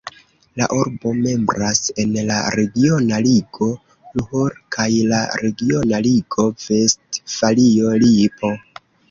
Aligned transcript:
La 0.59 0.67
urbo 0.75 1.11
membras 1.17 1.81
en 2.03 2.15
la 2.29 2.37
regiona 2.55 3.19
ligo 3.27 3.67
Ruhr 4.23 4.57
kaj 4.77 4.89
la 5.13 5.21
regiona 5.43 6.01
ligo 6.09 6.49
Vestfalio-Lipo. 6.65 8.53